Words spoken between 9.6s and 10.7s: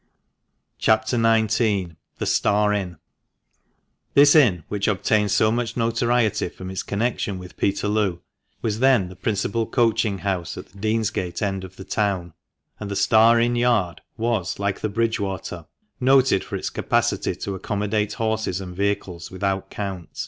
coaching house at